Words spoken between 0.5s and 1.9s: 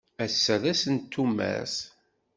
d ass n tumert.